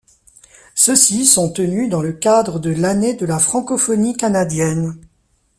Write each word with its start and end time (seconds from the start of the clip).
Ceux-ci 0.73 1.27
sont 1.27 1.51
tenus 1.51 1.87
dans 1.87 2.01
le 2.01 2.11
cadre 2.13 2.57
de 2.57 2.71
l’Année 2.71 3.13
de 3.13 3.27
la 3.27 3.37
Francophonie 3.37 4.17
canadienne. 4.17 4.97